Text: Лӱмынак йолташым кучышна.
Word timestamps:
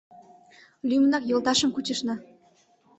Лӱмынак 0.87 1.23
йолташым 1.29 1.69
кучышна. 1.73 2.15